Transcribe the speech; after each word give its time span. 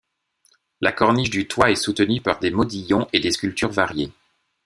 La 0.79 0.93
corniche 0.93 1.29
du 1.29 1.47
toit 1.47 1.69
est 1.69 1.75
soutenue 1.75 2.21
par 2.21 2.39
des 2.39 2.49
modillons 2.49 3.07
et 3.13 3.19
des 3.19 3.29
sculptures 3.29 3.69
variées. 3.69 4.11